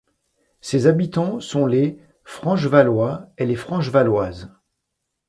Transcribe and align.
Ses 0.61 0.87
habitants 0.87 1.39
sont 1.39 1.67
les 1.67 1.99
Franchevalois 2.23 3.27
et 3.37 3.45
les 3.45 3.55
Franchevaloises. 3.55 4.51